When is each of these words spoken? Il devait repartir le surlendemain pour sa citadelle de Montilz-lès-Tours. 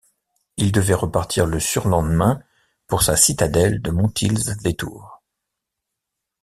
Il 0.57 0.71
devait 0.71 0.95
repartir 0.95 1.45
le 1.45 1.59
surlendemain 1.59 2.41
pour 2.87 3.03
sa 3.03 3.15
citadelle 3.15 3.83
de 3.83 3.91
Montilz-lès-Tours. 3.91 5.21